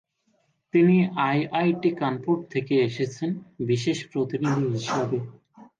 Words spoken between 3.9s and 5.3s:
প্রতিনিধি হিসাবে।